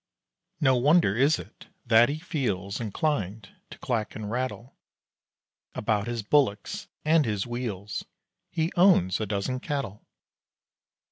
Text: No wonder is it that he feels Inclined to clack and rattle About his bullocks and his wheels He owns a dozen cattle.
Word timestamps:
No 0.59 0.77
wonder 0.77 1.15
is 1.15 1.37
it 1.37 1.67
that 1.85 2.09
he 2.09 2.17
feels 2.17 2.79
Inclined 2.81 3.53
to 3.69 3.77
clack 3.77 4.15
and 4.15 4.31
rattle 4.31 4.75
About 5.75 6.07
his 6.07 6.23
bullocks 6.23 6.87
and 7.05 7.23
his 7.23 7.45
wheels 7.45 8.03
He 8.49 8.71
owns 8.75 9.19
a 9.21 9.27
dozen 9.27 9.59
cattle. 9.59 10.03